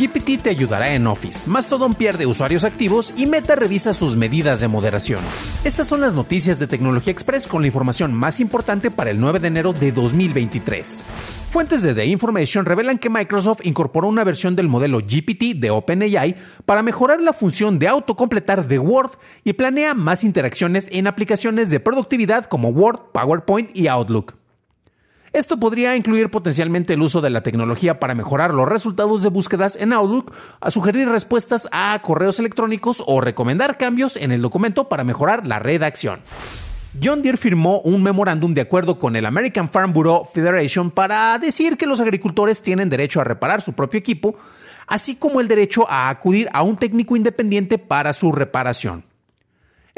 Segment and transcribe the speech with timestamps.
[0.00, 4.66] GPT te ayudará en Office, Mastodon pierde usuarios activos y Meta revisa sus medidas de
[4.66, 5.20] moderación.
[5.62, 9.40] Estas son las noticias de Tecnología Express con la información más importante para el 9
[9.40, 11.04] de enero de 2023.
[11.50, 16.34] Fuentes de The Information revelan que Microsoft incorporó una versión del modelo GPT de OpenAI
[16.64, 19.10] para mejorar la función de autocompletar de Word
[19.44, 24.39] y planea más interacciones en aplicaciones de productividad como Word, PowerPoint y Outlook.
[25.32, 29.76] Esto podría incluir potencialmente el uso de la tecnología para mejorar los resultados de búsquedas
[29.76, 35.04] en Outlook, a sugerir respuestas a correos electrónicos o recomendar cambios en el documento para
[35.04, 36.18] mejorar la redacción.
[37.00, 41.76] John Deere firmó un memorándum de acuerdo con el American Farm Bureau Federation para decir
[41.76, 44.34] que los agricultores tienen derecho a reparar su propio equipo,
[44.88, 49.09] así como el derecho a acudir a un técnico independiente para su reparación.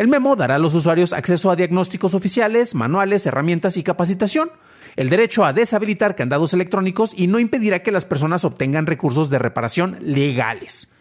[0.02, 4.50] El memo dará a los usuarios acceso a diagnósticos oficiales, manuales, herramientas y capacitación,
[4.96, 9.38] el derecho a deshabilitar candados electrónicos y no impedirá que las personas obtengan recursos de
[9.38, 10.92] reparación legales.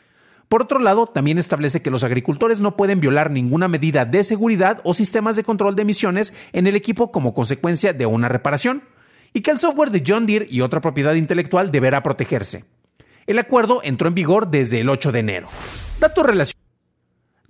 [0.49, 4.81] Por otro lado, también establece que los agricultores no pueden violar ninguna medida de seguridad
[4.83, 8.83] o sistemas de control de emisiones en el equipo como consecuencia de una reparación,
[9.33, 12.65] y que el software de John Deere y otra propiedad intelectual deberá protegerse.
[13.25, 15.47] El acuerdo entró en vigor desde el 8 de enero.
[15.99, 16.60] Datos relacionados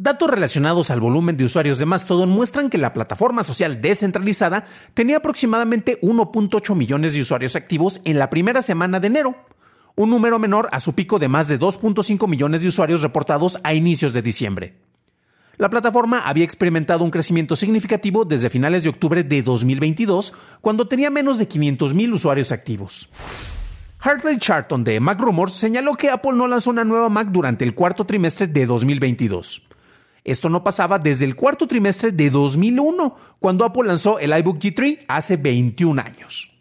[0.03, 5.17] Datos relacionados al volumen de usuarios de Mastodon muestran que la plataforma social descentralizada tenía
[5.17, 9.35] aproximadamente 1.8 millones de usuarios activos en la primera semana de enero,
[9.95, 13.75] un número menor a su pico de más de 2.5 millones de usuarios reportados a
[13.75, 14.73] inicios de diciembre.
[15.57, 21.11] La plataforma había experimentado un crecimiento significativo desde finales de octubre de 2022, cuando tenía
[21.11, 23.11] menos de 500.000 usuarios activos.
[23.99, 27.75] Hartley Charlton de Mac Rumors señaló que Apple no lanzó una nueva Mac durante el
[27.75, 29.67] cuarto trimestre de 2022.
[30.23, 34.99] Esto no pasaba desde el cuarto trimestre de 2001, cuando Apple lanzó el iBook G3
[35.07, 36.53] hace 21 años.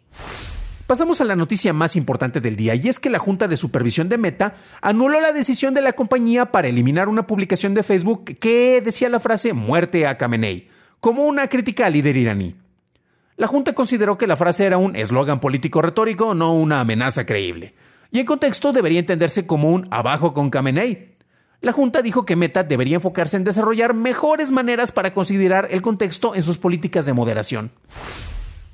[0.87, 4.09] Pasamos a la noticia más importante del día y es que la Junta de Supervisión
[4.09, 8.81] de Meta anuló la decisión de la compañía para eliminar una publicación de Facebook que
[8.81, 10.67] decía la frase muerte a Khamenei,
[10.99, 12.55] como una crítica al líder iraní.
[13.37, 17.73] La Junta consideró que la frase era un eslogan político retórico, no una amenaza creíble,
[18.11, 21.10] y en contexto debería entenderse como un abajo con Khamenei,
[21.61, 26.33] la Junta dijo que Meta debería enfocarse en desarrollar mejores maneras para considerar el contexto
[26.33, 27.71] en sus políticas de moderación.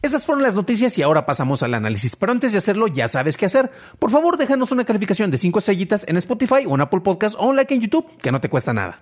[0.02, 2.16] Esas fueron las noticias y ahora pasamos al análisis.
[2.16, 3.72] Pero antes de hacerlo, ya sabes qué hacer.
[4.00, 7.48] Por favor, déjanos una calificación de 5 estrellitas en Spotify o en Apple Podcast o
[7.48, 9.00] un like en YouTube, que no te cuesta nada.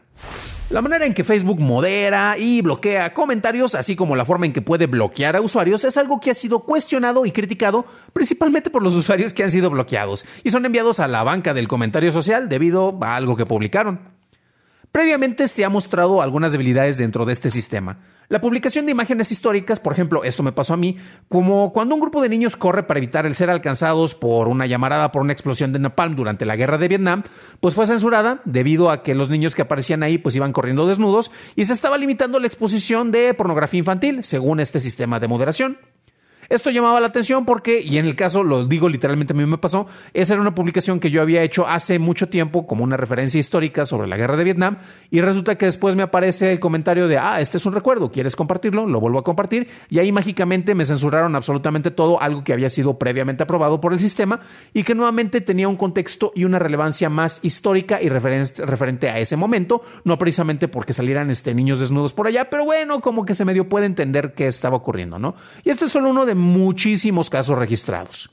[0.71, 4.63] La manera en que Facebook modera y bloquea comentarios, así como la forma en que
[4.63, 8.95] puede bloquear a usuarios, es algo que ha sido cuestionado y criticado principalmente por los
[8.97, 12.97] usuarios que han sido bloqueados y son enviados a la banca del comentario social debido
[13.01, 14.14] a algo que publicaron.
[14.95, 17.97] Previamente se ha mostrado algunas debilidades dentro de este sistema.
[18.29, 20.95] La publicación de imágenes históricas, por ejemplo, esto me pasó a mí,
[21.27, 25.11] como cuando un grupo de niños corre para evitar el ser alcanzados por una llamarada
[25.11, 27.23] por una explosión de napalm durante la guerra de Vietnam,
[27.59, 31.29] pues fue censurada debido a que los niños que aparecían ahí pues iban corriendo desnudos
[31.57, 35.77] y se estaba limitando la exposición de pornografía infantil, según este sistema de moderación.
[36.49, 39.57] Esto llamaba la atención porque, y en el caso, lo digo literalmente a mí me
[39.57, 43.39] pasó, esa era una publicación que yo había hecho hace mucho tiempo como una referencia
[43.39, 44.77] histórica sobre la guerra de Vietnam
[45.09, 48.35] y resulta que después me aparece el comentario de, ah, este es un recuerdo, ¿quieres
[48.35, 48.85] compartirlo?
[48.87, 52.99] Lo vuelvo a compartir y ahí mágicamente me censuraron absolutamente todo, algo que había sido
[52.99, 54.39] previamente aprobado por el sistema
[54.73, 59.35] y que nuevamente tenía un contexto y una relevancia más histórica y referente a ese
[59.35, 63.45] momento, no precisamente porque salieran este, niños desnudos por allá, pero bueno, como que se
[63.45, 65.35] medio puede entender qué estaba ocurriendo, ¿no?
[65.63, 68.29] Y este es solo uno de muchísimos casos registrados.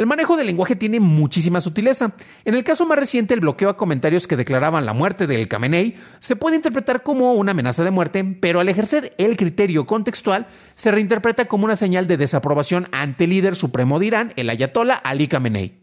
[0.00, 2.14] El manejo del lenguaje tiene muchísima sutileza.
[2.46, 5.96] En el caso más reciente, el bloqueo a comentarios que declaraban la muerte del Khamenei
[6.20, 10.90] se puede interpretar como una amenaza de muerte, pero al ejercer el criterio contextual, se
[10.90, 15.28] reinterpreta como una señal de desaprobación ante el líder supremo de Irán, el ayatollah Ali
[15.28, 15.79] Khamenei.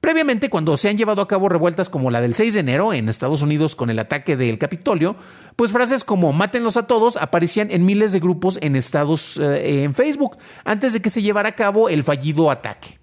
[0.00, 3.08] Previamente, cuando se han llevado a cabo revueltas como la del 6 de enero en
[3.08, 5.16] Estados Unidos con el ataque del Capitolio,
[5.56, 9.94] pues frases como mátenlos a todos aparecían en miles de grupos en Estados eh, en
[9.94, 13.00] Facebook antes de que se llevara a cabo el fallido ataque.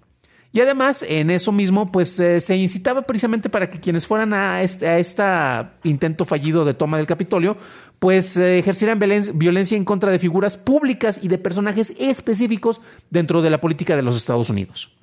[0.52, 4.62] Y además, en eso mismo, pues eh, se incitaba precisamente para que quienes fueran a
[4.62, 7.58] este, a intento fallido de toma del Capitolio,
[7.98, 13.50] pues eh, ejercieran violencia en contra de figuras públicas y de personajes específicos dentro de
[13.50, 14.96] la política de los Estados Unidos.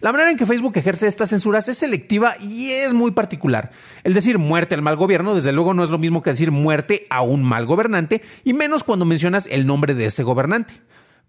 [0.00, 3.72] La manera en que Facebook ejerce estas censuras es selectiva y es muy particular.
[4.04, 7.06] El decir muerte al mal gobierno, desde luego, no es lo mismo que decir muerte
[7.10, 10.74] a un mal gobernante, y menos cuando mencionas el nombre de este gobernante.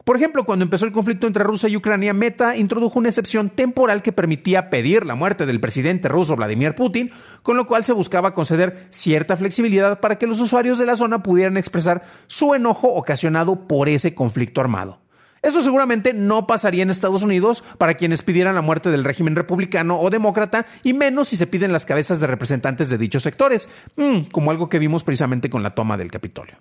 [0.05, 4.01] Por ejemplo, cuando empezó el conflicto entre Rusia y Ucrania, Meta introdujo una excepción temporal
[4.01, 7.11] que permitía pedir la muerte del presidente ruso Vladimir Putin,
[7.43, 11.21] con lo cual se buscaba conceder cierta flexibilidad para que los usuarios de la zona
[11.21, 14.99] pudieran expresar su enojo ocasionado por ese conflicto armado.
[15.41, 19.99] Eso seguramente no pasaría en Estados Unidos para quienes pidieran la muerte del régimen republicano
[19.99, 24.21] o demócrata, y menos si se piden las cabezas de representantes de dichos sectores, mm,
[24.31, 26.57] como algo que vimos precisamente con la toma del Capitolio.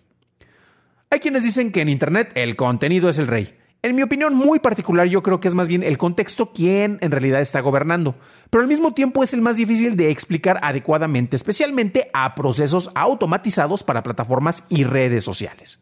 [1.10, 3.54] Hay quienes dicen que en Internet el contenido es el rey.
[3.80, 7.12] En mi opinión muy particular, yo creo que es más bien el contexto quien en
[7.12, 8.16] realidad está gobernando,
[8.50, 13.84] pero al mismo tiempo es el más difícil de explicar adecuadamente, especialmente a procesos automatizados
[13.84, 15.80] para plataformas y redes sociales.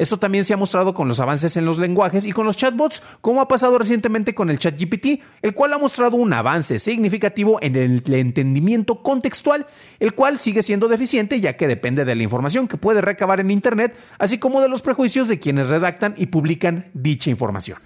[0.00, 3.02] Esto también se ha mostrado con los avances en los lenguajes y con los chatbots,
[3.20, 7.76] como ha pasado recientemente con el ChatGPT, el cual ha mostrado un avance significativo en
[7.76, 9.66] el entendimiento contextual,
[9.98, 13.50] el cual sigue siendo deficiente ya que depende de la información que puede recabar en
[13.50, 17.76] Internet, así como de los prejuicios de quienes redactan y publican dicha información.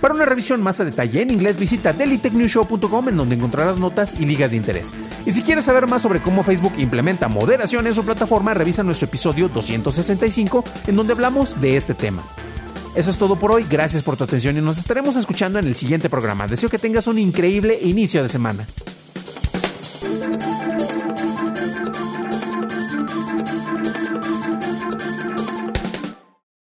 [0.00, 4.24] Para una revisión más a detalle en inglés, visita dailytechnewshow.com en donde encontrarás notas y
[4.24, 4.94] ligas de interés.
[5.26, 9.06] Y si quieres saber más sobre cómo Facebook implementa moderación en su plataforma, revisa nuestro
[9.06, 12.22] episodio 265 en donde hablamos de este tema.
[12.94, 15.74] Eso es todo por hoy, gracias por tu atención y nos estaremos escuchando en el
[15.74, 16.48] siguiente programa.
[16.48, 18.66] Deseo que tengas un increíble inicio de semana.